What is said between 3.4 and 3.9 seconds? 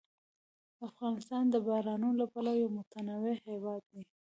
هېواد